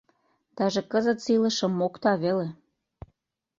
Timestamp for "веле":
2.23-2.47